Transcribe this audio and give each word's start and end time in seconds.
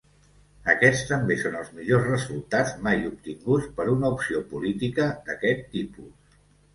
Aquests 0.71 1.01
també 1.09 1.35
són 1.41 1.57
els 1.59 1.67
millors 1.79 2.07
resultats 2.11 2.73
mai 2.87 3.05
obtinguts 3.09 3.67
per 3.81 3.85
una 3.91 4.09
opció 4.15 4.41
política 4.55 5.07
d'aquest 5.29 5.63
tipus. 5.77 6.41